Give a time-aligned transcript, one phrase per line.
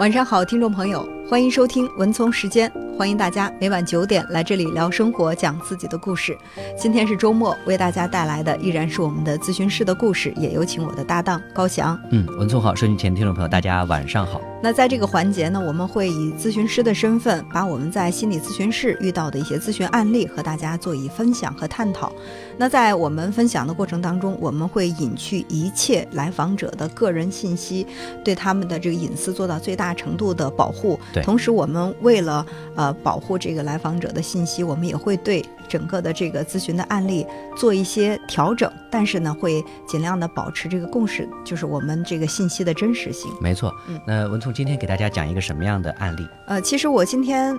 [0.00, 6.36] 晚上好，听众朋友，欢迎收听文聪时间，欢迎大家每晚九点来这里聊生活，讲自己的故事。
[6.76, 11.98] 今天是周末，为大家带来的依然是我们的咨询师的故事，也有请我的搭档高翔。
[12.10, 14.38] 嗯，文聪好，收音机前听众朋友，大家晚上好。
[14.62, 22.12] 那在这个环节呢，我们会以咨询师的身份，把我们在心理咨询室遇到的一些咨询案例和大家做以分享和探讨。
[22.58, 27.86] 那在我们分享的过程当中，我们会隐去一切来访者的个人信息，
[28.22, 31.00] 对他们的这个隐私做到最大程度的保护。
[31.14, 32.44] 对同时我们为了
[32.76, 37.26] 呃保护这个来访者的信息，我们也会对整个的这个咨询的案例
[37.56, 43.30] 做一些调整，但是呢，会尽量的保持这个共识，就是我们这个信息的真实性。
[43.40, 46.26] 没错，嗯那文聪今天给大家讲一个什么样的案例？
[46.46, 47.56] 呃，其实我今天，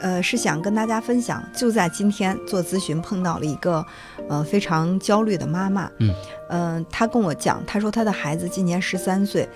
[0.00, 3.84] 呃，是想跟大家分享，就在今天做咨询碰到了一个，
[4.28, 5.90] 呃，非常焦虑的妈妈。
[5.98, 6.14] 嗯，
[6.48, 9.48] 呃，她跟我讲，她说她的孩子今年十三岁，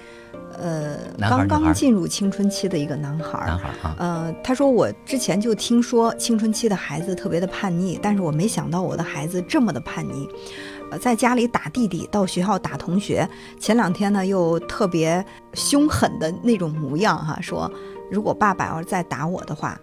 [0.59, 3.47] 呃，刚刚进入青春期的一个男孩儿。
[3.47, 10.28] 男孩儿啊，呃，她说我之前就听说青春期的孩子特别的叛逆，但是我没想到我的孩子这么的叛逆。
[10.91, 13.27] 呃，在家里打弟弟，到学校打同学，
[13.59, 17.70] 前两天呢又特别凶狠的那种模样哈，说
[18.11, 19.81] 如果爸爸要是再打我的话，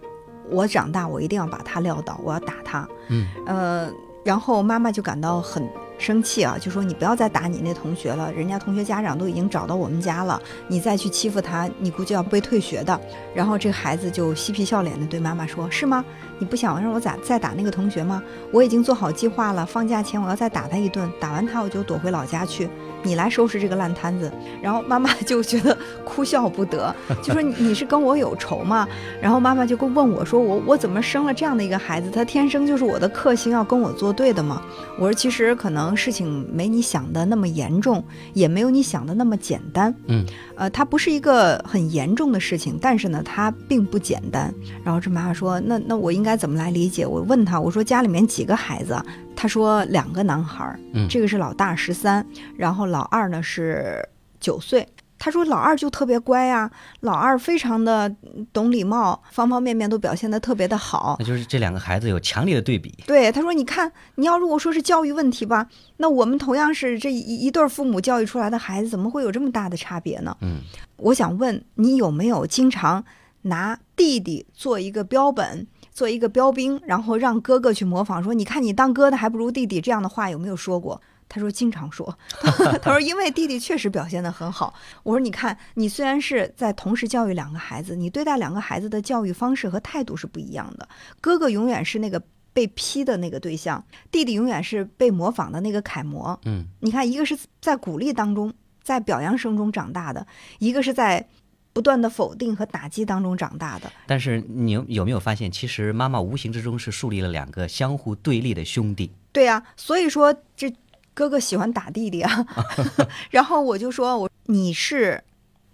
[0.50, 2.88] 我长大我一定要把他撂倒，我要打他。
[3.08, 3.90] 嗯，呃，
[4.24, 5.68] 然后妈妈就感到很
[5.98, 13.00] 生气啊，就说你不要再打你那同学了，人家同学家长都已经找到我们家了，你再去欺负他，你估计要被退学的。
[13.34, 16.04] 然后这个孩子就嬉皮笑脸的对妈妈说：“是吗？
[16.38, 18.20] 你不想让我咋再打那个同学吗？
[18.52, 22.68] 我已经做好计划了，放假前我要再打他一顿，打完他我就躲回老家去，
[23.02, 24.30] 你来收拾这个烂摊子。”
[24.62, 28.86] 然后妈妈就觉得哭笑不得， 就说：“你你是跟我有仇吗？”
[29.20, 32.10] 然后妈妈就跟问我说：“我我怎么生了这样的一个孩子？
[32.10, 34.62] 他天生就是我的克星，要跟我作对的吗？”
[34.98, 38.02] 我说：“其实可能事情没你想的那么严重，
[38.34, 39.94] 也没有你想的那么简单。
[40.06, 40.24] 嗯，
[40.56, 44.52] 呃，它不是一个很严重的事情，但是呢，它并不简单。”
[44.84, 49.04] 然后这妈妈说：“那那我应该怎么来理解？”我问他：“我说家里面几个孩子啊？”
[49.42, 52.24] 他说：“两个男孩儿，嗯这个是老大十三，
[52.56, 54.08] 然后老二呢是
[54.38, 54.86] 九岁。”
[55.18, 56.70] 他说：“老二就特别乖呀、
[57.00, 58.14] 老二非常的
[58.52, 61.16] 懂礼貌，方方面面都表现得特别的好。
[61.18, 62.94] 那就是这两个孩子有强烈的对比。
[63.04, 65.66] 对，他说：“你看，你要如果说是教育问题吧，
[65.96, 70.60] 那我们同样是这一一对儿父母教育出来的孩子，怎么会有这么大的差别呢？”嗯，
[70.98, 73.04] 我想问你有没有经常
[73.42, 81.00] 拿弟弟做一个标本，做一个标兵，然后让哥哥去模仿，说：“你看你当哥的还不如弟弟。”这样的话有没有说过？
[81.28, 82.14] 他说经常说，
[82.82, 84.74] 他说因为弟弟确实表现得很好。
[85.02, 90.86] 我说你看，你虽然是在同时教育两个孩子，你对待两个孩子的教育方式和态度是不一样的。
[91.22, 92.22] 哥哥永远是那个
[92.52, 96.38] 被批的那个对象，弟弟永远是被模仿的那个楷模。
[96.44, 100.26] 嗯，你看，一个是在鼓励当中，在表扬声中长大的，
[100.58, 101.26] 一个是在
[101.72, 103.90] 不断的否定和打击当中长大的。
[104.06, 109.10] 但是你有有没有发现，其实妈妈无形之中是树立了两个相互对立的兄弟。
[109.32, 110.72] 对呀、所以说这
[111.14, 112.46] 哥哥喜欢打弟弟啊。
[113.30, 115.22] 然后我就说，我你是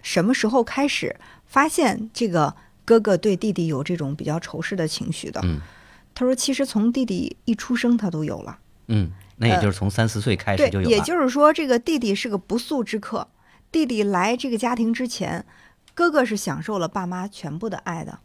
[0.02, 1.16] 什么时候开始
[1.46, 2.54] 发现这个
[2.84, 5.40] 哥哥对弟弟有这种比较仇视的情绪的？
[5.44, 5.60] 嗯
[6.14, 8.58] 他说，其实从弟弟一出生他都有了。
[8.88, 10.90] 嗯，那也就是从三四岁开始就，有了。
[10.90, 13.28] 也就是说，这个弟弟是个不速之客。
[13.70, 15.46] 弟弟来这个家庭之前，
[15.98, 18.16] 哥哥是享受了爸妈全部的爱的。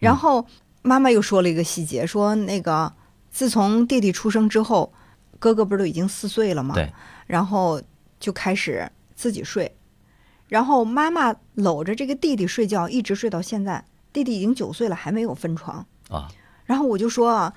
[0.00, 0.44] 然后
[0.82, 2.92] 妈妈又说了一个细节，说那个
[3.30, 4.92] 自从弟弟出生之后，
[5.38, 6.74] 哥哥不是都已经四岁了吗？
[6.74, 6.92] 对，
[7.28, 7.80] 然后
[8.18, 9.76] 就开始自己睡，
[10.48, 13.84] 然后妈妈搂着这个弟弟睡觉，一直睡到现在。
[14.12, 15.86] 弟弟已经九岁了，还没有分床。
[16.08, 16.26] 啊，
[16.64, 17.54] 然后我就说啊，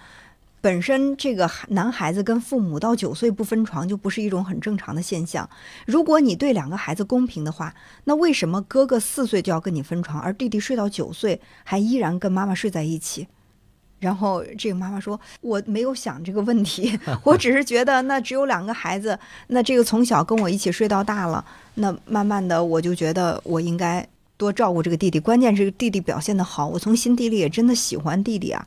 [0.63, 5.49] 本身这个男孩子跟父母到九岁不分床就不是一种很正常的现象。
[5.85, 7.75] 如果你对两个孩子公平的话，
[8.05, 13.27] 那为什么哥哥四岁就要跟你分床，而弟弟睡到九岁还依然跟妈妈睡在一起？
[13.99, 21.43] 然后这个妈妈说：“我没有想这个问题， 我只是觉得那只有两个孩子，那这个从小跟我一起睡到大了，
[21.75, 24.07] 那慢慢的我就觉得我应该
[24.37, 25.19] 多照顾这个弟弟。
[25.19, 28.65] 关键是弟弟表现的好，我从心底里也真的喜欢弟弟啊。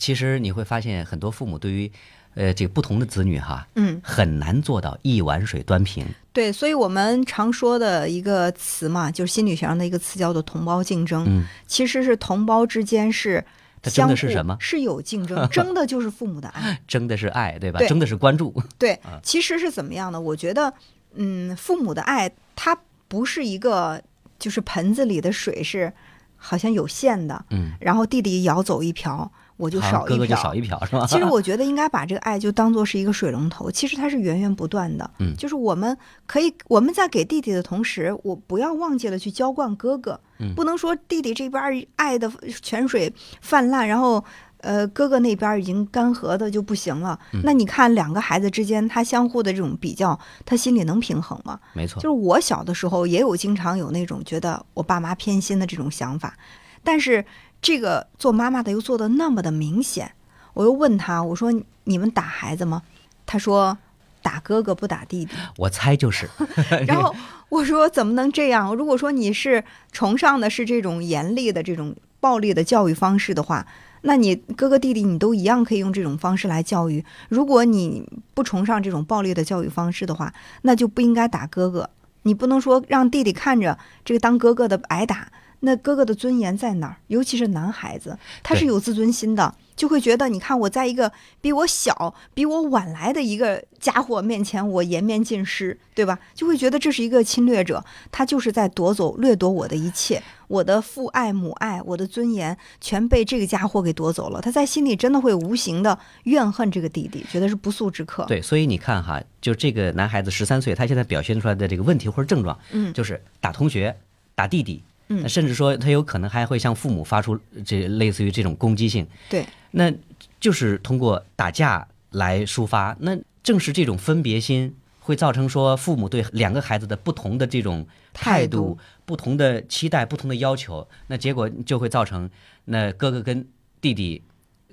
[0.00, 1.92] 其实你会发现，很多父母对于
[2.34, 6.04] 呃这个不同的子女哈，嗯，很难做到一碗水端平。
[6.32, 11.24] 对，所以我们常说的一个词嘛，就是心理学上的一个词叫做同胞竞争。
[11.28, 13.44] 嗯，其实是同胞之间是
[13.82, 16.80] 它相互争的是什么是有竞争， 争的就是父母的爱。
[16.88, 17.78] 争的是爱，对吧？
[17.78, 18.54] 对争的是关注。
[18.78, 20.18] 对啊，其实是怎么样的？
[20.20, 20.72] 我觉得，
[21.14, 24.00] 嗯，父母的爱它不是一个，
[24.38, 25.92] 就是盆子里的水是
[26.36, 29.30] 好像有限的，嗯，然后弟弟舀走一瓢。
[29.60, 30.04] 我就少一瓢。
[30.06, 31.06] 哥哥就少一瓢是吧？
[31.06, 35.08] 其实我 觉得应该把这个爱就当做是一个水龙头，其实它是源源不断的。
[35.18, 35.96] 嗯就是我们
[36.26, 42.30] 可以我们在给弟弟的同时，我不要忘记了去浇灌哥哥，嗯不能说弟弟这边爱的
[42.62, 44.24] 泉水泛滥，然后。
[44.62, 47.18] 呃，哥哥那边已经干涸的就不行了。
[47.32, 51.58] 嗯那你看两个孩子之间，他相互的这种比较，他心里能平衡吗？
[51.72, 56.36] 没错就，是我小的时候也有经常有那种觉得我爸妈偏心的这种想法，
[56.84, 57.24] 但是
[57.62, 60.12] 这个做妈妈的又做的那么的明显，
[60.54, 61.52] 我又问他，我说
[61.84, 62.82] 你们打孩子吗？
[63.26, 63.76] 他说
[64.22, 65.32] 打哥哥不打弟弟。
[65.56, 66.28] 我猜就是。
[66.86, 67.14] 然后
[67.48, 68.74] 我说怎么能这样？
[68.74, 69.62] 如果说你是
[69.92, 73.66] 崇尚的是这种严厉的这种暴力的教育方式的话，
[74.02, 77.04] 那你哥哥弟弟你都一样可以用这种方式来教育。
[77.28, 80.32] 如果你不崇尚这种暴力的教育方式的话，
[80.62, 81.90] 那就不应该打哥哥。
[82.22, 85.30] 你不能说让弟弟看着这个当哥哥的挨打，
[85.60, 86.96] 那哥哥的尊严在哪儿？
[87.08, 96.18] 尤其是男孩子，他是有自尊心的，就会觉得你看我在一个比我小、比我晚来的一个家伙面前，我颜面尽失，对吧？
[96.34, 104.40] 就会觉得这是一个侵略者，他就是在夺走、掠夺我的一切，我的父爱、母爱、我的尊严，全被这个家伙给夺走了。
[104.40, 113.94] 他在心里真的会无形的怨恨这个弟弟，觉得是不速之客。，对，所以你看哈，就这个男孩子十三岁，他现在表现出来的这个问题或者症状，嗯就是打同学、
[114.34, 114.82] 打弟弟，
[115.28, 119.92] 甚至说他有可能还会向父母发出这类似于这种攻击性，对，那
[120.38, 122.96] 就是通过打架来抒发。
[123.00, 132.30] 那正是这种分别心，会造成说父母对两个孩子的不同的这种态态度不同的期待、不同的要求，那结果就会造成
[132.66, 133.48] 那哥哥跟
[133.80, 134.22] 弟弟，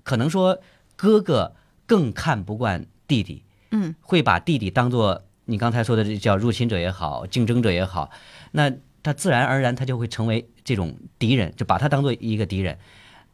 [0.04, 0.60] 可能说
[0.95, 1.56] 哥哥
[1.86, 8.12] 更看不惯弟弟，嗯，会把弟弟当做你刚才说的这叫入侵者也好，竞争者也好，
[8.51, 8.72] 那
[9.07, 12.77] 他自然而然他就会成为这种敌人，就把他当做一个敌人。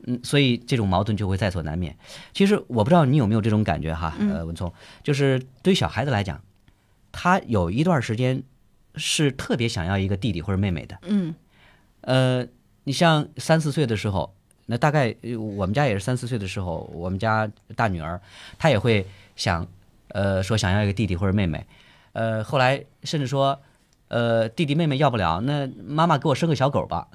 [0.06, 1.98] 嗯，所以这种矛盾就会在所难免。
[2.32, 4.72] 其实我不知道你有没有这种感觉哈，呃，文聪，
[5.02, 6.40] 就是对于小孩子来讲，
[7.12, 8.44] 他有一段时间
[8.96, 11.00] 是特别想要一个弟弟或者妹妹的。
[11.08, 11.34] 嗯
[12.02, 12.46] 呃，
[12.84, 14.36] 你像三四岁的时候，
[14.68, 18.22] 那大概呃我们家也是三四岁的时候，我们家大女儿
[18.60, 19.66] 她也会想，
[20.10, 21.66] 呃，说想要一个弟弟或者妹妹，
[22.12, 23.60] 呃，后来甚至说，
[24.14, 27.08] 呃，弟弟妹妹要不了，那妈妈给我生个小狗吧，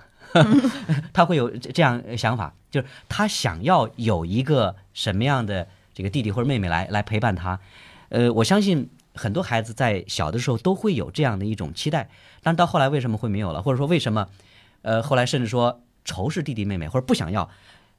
[1.14, 7.60] 他会有这样想法，就是他想要有一个什么样的这个弟弟或者妹妹来来陪伴他，
[8.08, 12.10] 呃，我相信很多孩子在小的时候都会有这样的一种期待，
[12.42, 14.26] 但到后来为什么会没有了，或者说为什么？
[14.82, 17.48] 呃，后来甚至说仇视弟弟妹妹或者不想要，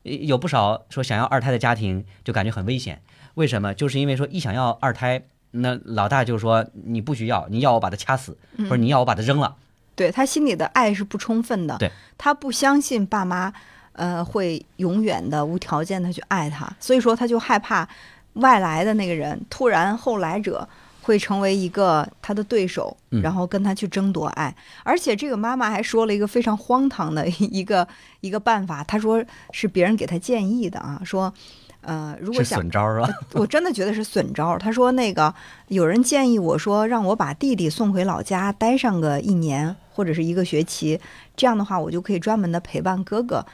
[0.04, 3.02] 有不少说想要二胎的家庭就感觉很危险。
[3.36, 3.74] 为什么？
[3.74, 9.56] 就是因为说一想要二胎，那老大就说你不许要，你要我把他掐死，或者你要我把他扔了。
[9.96, 13.52] 对他心里的爱是不充分的，对他不相信爸妈，
[13.94, 17.88] 呃，会永远的无条件的去爱他，所以说他就害怕
[18.34, 20.68] 外来的那个人突然后来者
[21.02, 24.56] 会成为一个他的对手，嗯然后跟他去争夺爱。
[24.84, 27.86] 而且这个妈妈还说了一个非常荒唐的 一个
[28.22, 31.34] 一个办法，她说是别人给她建议的啊，说。
[31.82, 33.10] 呃，如果是想损招啊！
[33.34, 34.60] 我真的觉得是损招儿。
[34.60, 35.34] 他说那个
[35.70, 41.00] 有人建议我说，让我把弟弟送回老家待上个一年或者是一个学期，
[41.38, 43.46] 这样的话我就可以专门的陪伴哥哥，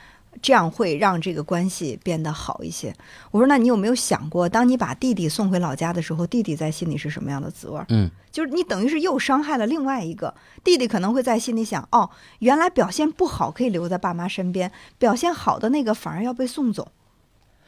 [0.41, 2.93] 这样会让这个关系变得好一些。
[3.29, 7.85] 我说那你有没有想过，当你把弟弟送回老家的时候，弟弟在心里是什么样的滋味儿？
[7.89, 10.33] 嗯，就是你等于是又伤害了另外一个
[10.63, 12.09] 弟弟，可能会在心里想，哦，
[12.39, 16.91] 原来表现不好可以留在爸妈身边，表现好的那个反而要被送走。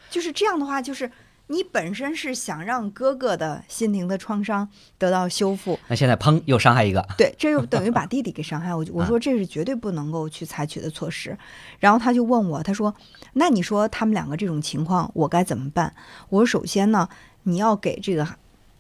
[0.10, 1.12] 就是这样的话，就是
[1.48, 8.76] 你本身是想让哥哥的心灵的创伤得到修复，那现在砰又伤害一个，对，这又等于把 弟弟给伤害。
[8.76, 11.38] 我就我说这是绝对不能够去采取的措施。
[11.80, 12.94] 然后他就问我，他说
[13.34, 15.94] ：“那你说他们两个这种情况，我该怎么办？”
[16.30, 17.08] 我说：“首先呢，
[17.44, 18.28] 你要给这个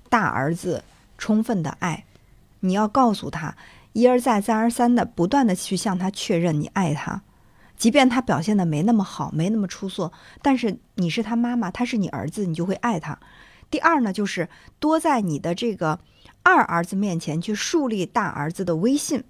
[0.09, 0.83] 大儿子
[1.17, 2.03] 充分的爱，
[2.61, 3.55] 你要告诉他
[3.93, 7.21] 一而再、再而三的不断的去向他确认你爱他。”
[7.77, 13.17] 即便他表现的没那么好，没那么出色，但是你是他妈妈，他是你儿子，你就会爱他。
[13.69, 15.99] 第二呢，就是多在你的这个
[16.41, 19.23] 二儿子面前去树立大儿子的威信，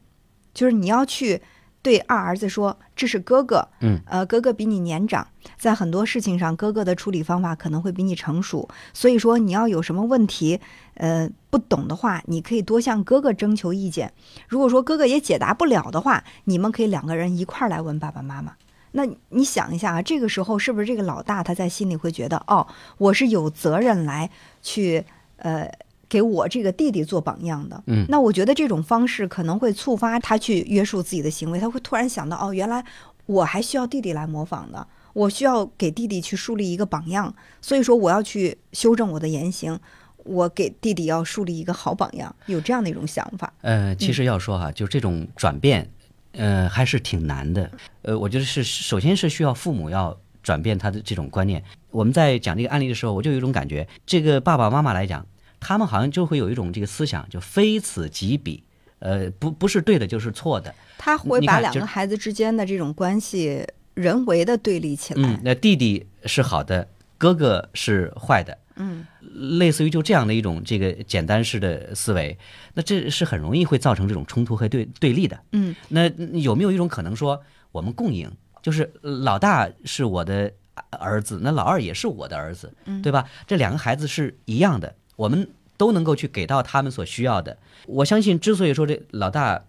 [0.53, 1.41] 就是你要去
[1.81, 5.25] 对二儿子说，这是哥哥，嗯，呃，哥哥比你年长，
[5.57, 10.59] 在很多事情上，哥哥的处理方法可能会比你成熟，所以说你要有什么问题，
[10.95, 14.11] 呃，不懂的话，你可以多向哥哥征求意见。
[14.47, 18.53] 如果说哥哥也解答不了的话，你们可以两个人一块儿来问爸爸妈妈。
[18.91, 22.67] 那你想一下啊，这个时候是不是这个老大他在心里会觉得，哦，
[22.97, 24.29] 我是有责任来
[24.61, 25.05] 去
[25.37, 25.71] 呃
[26.09, 27.83] 给我这个弟弟做榜样的？
[27.87, 32.83] 嗯那我觉得这种方式可能会触发他去约束自己的行为，他会突然想到，哦，原来
[33.25, 34.87] 我还需要弟弟来模仿的。
[35.13, 39.79] 我需要给弟弟去树立一个榜样，所以说我要去修正我的言行，
[40.17, 43.51] 我给弟弟要树立一个好榜样，有这样的一种想法。
[43.61, 45.89] 呃，其实要说哈，就这种转变，
[46.33, 47.71] 呃，还是挺难的。
[48.03, 51.63] 呃，我觉得是首先是需要父母要转变他的这种观念。
[51.89, 55.25] 我们在讲这个案例的时候，我就有一种感觉，这个爸爸妈妈来讲，
[55.59, 58.63] 他们好像就会有一种这个思想，就非此即彼，
[58.99, 60.73] 呃，不不是对的就是错的。
[60.97, 65.27] 他会把两个孩子之间的这种关系人为的对立起来。
[65.27, 66.87] 嗯，那弟弟是好的，
[67.17, 68.57] 哥哥是坏的。
[68.79, 72.37] 嗯类似于就这样的一种这个简单式的思维，
[72.75, 75.39] 那这是很容易会造成这种冲突和对对立的。
[75.51, 76.07] 嗯那
[76.39, 80.51] 有没有一种可能说，我们共赢，就是呃老大是我的
[80.91, 82.71] 儿子，那老二也是我的儿子，
[83.01, 83.25] 对吧？
[83.47, 87.57] 这两个孩子是一样的，我们都能够去给到他们所需要的。
[87.85, 89.61] 我相信，之所以说这老大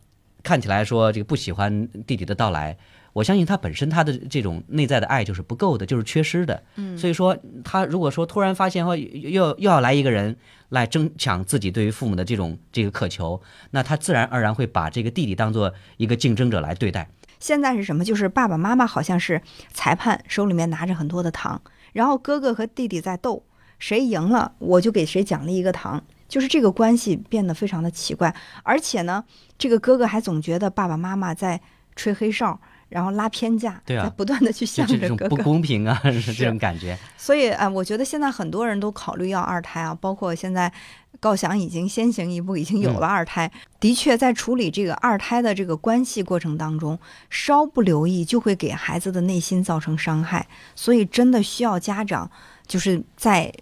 [0.45, 2.79] 看起来说这个不喜欢弟弟的到来，
[3.13, 6.63] 我相信他本身他的这种内在的爱就是不够的，就是缺失的。
[6.77, 10.37] 嗯，所以说他如果说突然发现说又又又要来一个人
[10.69, 13.41] 来争抢自己对于父母的这种这个渴求，
[13.73, 17.11] 那他自然而然会把这个弟弟当做一个竞争者来对待。
[17.41, 18.05] 现在是什么？
[18.05, 19.41] 就是爸爸妈妈好像是
[19.73, 21.61] 裁判，手里面拿着很多的糖，
[21.93, 23.45] 然后哥哥和弟弟在斗，
[23.79, 28.35] 谁赢了我就给谁奖励一个糖，就是这个关系变得非常的奇怪。
[28.63, 29.25] 而且呢，
[29.57, 31.61] 这个哥哥还总觉得爸爸妈妈在
[31.97, 35.37] 吹黑哨，然后拉偏架，对啊在不断的去向着哥哥不。
[35.43, 36.97] 公平啊， 是这种感觉。
[37.17, 40.73] 所以啊、呃我觉得现在很多人都考虑要二胎啊，包括现在
[41.21, 43.51] 高翔已经先行一步，已经有了二胎。
[43.81, 46.97] 的确，在处理这个二胎的这个关系过程当中，
[47.29, 50.47] 稍不留意就会给孩子的内心造成伤害。
[50.77, 52.31] 所以，真的需要家长
[52.69, 53.53] 就是在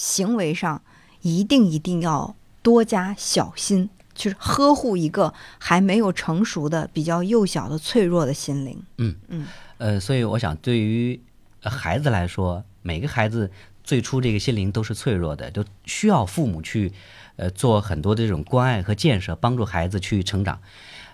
[0.00, 0.80] 行为上
[1.20, 8.82] 一定一定要多加小心，就是呵护一个还没有成熟的、比较幼小的、脆弱的心灵。
[8.96, 11.20] 嗯嗯呃，所以我想，对于
[11.62, 13.50] 呃孩子来说，每个孩子
[13.84, 16.90] 最初这个心灵都是脆弱的，都需要父母去
[17.36, 20.58] 呃做很多的这种关爱和建设，帮助孩子去成长。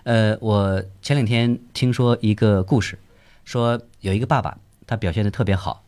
[0.03, 2.97] 呃，我前两天听说一个故事，
[3.43, 5.83] 说有一个爸爸，他表现的特别好。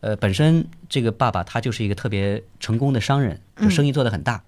[0.00, 4.44] 呃，本身这个爸爸他就是一个特别成功的商人，就生意做得很大。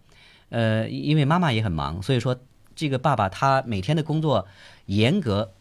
[0.51, 2.37] 呃，因为妈妈也很忙，所以说
[2.75, 4.47] 这个爸爸他每天的工作
[4.87, 5.53] 严格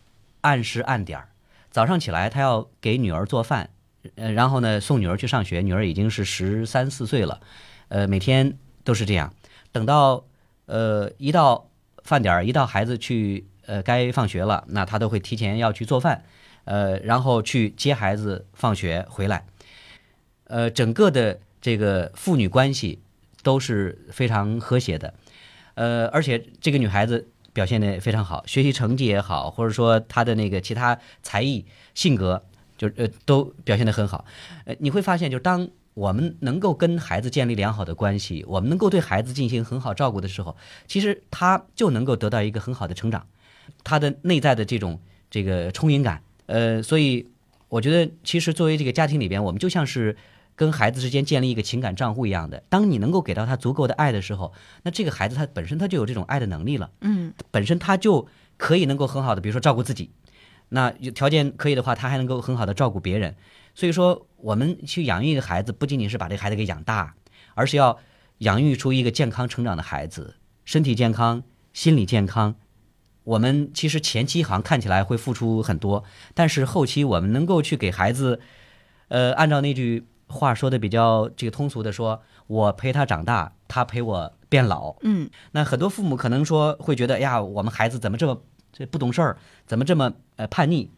[0.42, 1.30] 按时按点儿。
[1.72, 3.70] 早上起来他要给女儿做饭，
[4.16, 7.40] 呃，然后呢送女儿去上学，女儿已经是十三四岁了，
[7.90, 9.34] 呃，每天都是这样。
[9.72, 10.26] 等到
[10.66, 11.70] 呃一到
[12.04, 16.24] 饭点儿，一到孩子去呃该放学了，那他都会提前要去做饭，
[16.64, 19.46] 呃，然后去接孩子放学回来，
[20.50, 23.00] 呃，整个的这个父女关系
[23.44, 25.14] 都是非常和谐的，
[25.76, 32.44] 呃，而且这个女孩子表现的非常好，学习成绩也好，或者说她的那个其他才艺、性格，
[32.78, 34.26] 就呃都表现得很好。
[34.66, 40.56] 呃，你会发现，就当我们能够跟孩子建立良好的关系，我们能够对孩子进行很好照顾的时候，
[40.88, 43.28] 其实他就能够得到一个很好的成长，
[43.84, 46.24] 他的内在的这种这个充盈感。
[46.46, 47.28] 呃，所以
[47.68, 50.18] 我觉得，其实作为这个家庭里边，我们就像是
[50.60, 52.62] 跟孩子之间建立一个情感账户一样的。
[52.68, 54.52] 当你能够给到他足够的爱的时候，
[54.84, 56.92] 那这个孩子他本身他就有这种爱的能力了。
[57.00, 60.12] 嗯，本身他就可以能够很好的，比如说照顾自己，
[60.68, 63.38] 那有条件可以的话，他还能够很好的照顾别人。
[63.74, 67.16] 所以说，我们去养育一个孩子，不仅仅是把这个孩子给养大，
[67.56, 67.98] 而是要
[68.40, 70.36] 养育出一个健康成长的孩子，
[70.66, 72.56] 身体健康，心理健康。
[73.24, 78.42] 我们其实前期好像看起来会付出很多，但是后期我们能够去给孩子，
[79.08, 84.96] 呃，按照那句话说的比较这个通俗的说，我陪他长大，他陪我变老。
[85.02, 90.92] 嗯，那很多父母可能说会觉得，哎呀，我们孩子怎么这么这不懂事儿，怎么这么呃叛逆？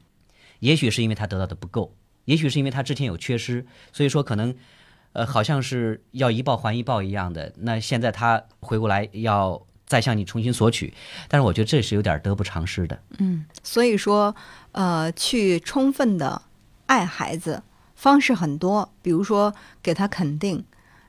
[0.59, 1.95] 也许是因为他得到的不够，
[2.25, 4.53] 也许是因为他之前有缺失，所以说可能
[5.13, 7.51] 呃好像是要一报还一报一样的。
[7.57, 10.93] 那现在他回过来要再向你重新索取，
[11.27, 12.99] 但是我觉得这是有点得不偿失的。
[13.17, 14.35] 嗯所以说，
[14.73, 16.41] 呃，去充分的
[16.85, 17.63] 爱孩子
[18.01, 19.53] 方式很多，比如说
[19.83, 20.65] 给他肯定，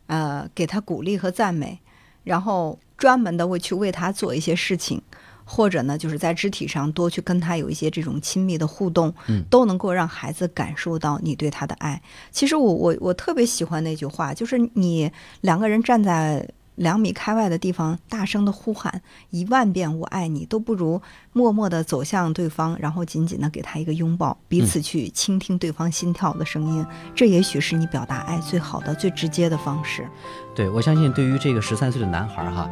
[0.09, 1.79] 呃，给他鼓励和赞美，
[2.23, 5.01] 然后专门的为去为他做一些事情，
[5.47, 12.03] 或者呢，就是在肢体上多去跟他有一些这种亲密的互动，嗯都能够让孩子感受到你对他的爱。
[12.31, 16.47] 其实我我我特别喜欢那句话，就是你两个人站在。
[16.76, 21.00] 两米开外的地方，大声的呼喊一万遍“我爱你”，都不如
[21.33, 26.85] 默默的走向对方，然后紧紧的给他一个拥抱，彼此去倾听对方心跳的声音。
[27.14, 30.09] 这也许是你表达爱最好的、最直接的方式。
[30.55, 32.71] 对我相信，对于这个十三岁的男孩儿哈，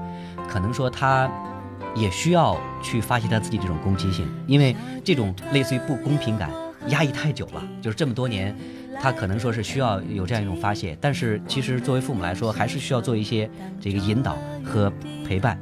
[0.49, 1.31] 可能说他
[1.95, 6.51] 也需要去发泄他自己这种攻击性，因为这种类似于不公平感
[6.89, 8.57] 压抑太久了，就是这么多年，
[9.01, 13.49] 他可能说是需要有这样一种发泄，但是其实作为父母来说，还是需要做一些
[13.81, 14.93] 这个引导和
[15.27, 15.59] 陪伴。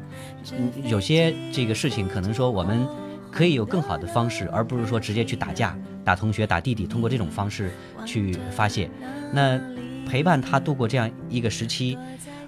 [0.85, 2.87] 有些这个事情可能说我们
[3.31, 7.71] 可以有更好的方式，而不是说直接去打架、打同学、打弟弟，通过这种方式
[8.05, 8.91] 去发泄。
[9.33, 9.61] 那
[10.09, 11.97] 陪伴他度过这样一个时期，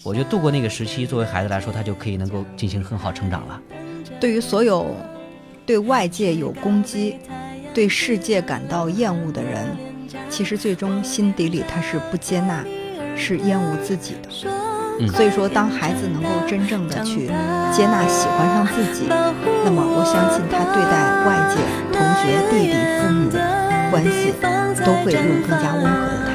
[0.03, 3.63] 我觉得度过那个时期，作为孩子来说，他就可以能够进行很好成长了。
[4.19, 4.87] 对于所有
[5.67, 7.17] 对外界有攻击、
[7.73, 9.69] 对世界感到厌恶的人，
[10.29, 12.65] 其实最终心底里他是不接纳，
[13.17, 14.29] 是厌恶自己的。
[15.01, 17.27] 嗯所以说，当孩子能够真正的去
[17.73, 19.07] 接纳、喜欢上自己，
[19.65, 21.57] 那么我相信他对待外界、
[21.91, 23.31] 同学、弟弟、父母
[23.91, 24.35] 关系
[24.85, 26.30] 都会用更加温和的